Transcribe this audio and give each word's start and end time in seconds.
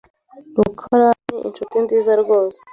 rukarani 0.55 1.35
inshuti 1.47 1.75
nziza 1.83 2.11
rwose. 2.21 2.59